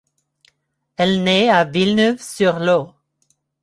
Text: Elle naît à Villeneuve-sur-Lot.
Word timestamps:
Elle 0.97 1.21
naît 1.23 1.49
à 1.49 1.63
Villeneuve-sur-Lot. 1.63 2.95